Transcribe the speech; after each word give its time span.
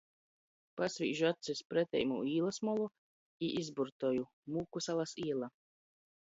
Pasvīžu 0.79 1.27
acs 1.29 1.49
iz 1.55 1.61
preteimū 1.73 2.17
īlys 2.33 2.59
molu 2.69 2.89
i 3.49 3.53
izburtoju 3.61 4.27
"Mūkusalas 4.59 5.17
iela". 5.29 5.55